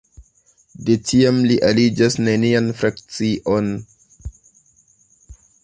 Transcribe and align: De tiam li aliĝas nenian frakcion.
De 0.87 0.95
tiam 1.09 1.41
li 1.51 1.57
aliĝas 1.67 2.17
nenian 2.29 2.71
frakcion. 2.81 3.71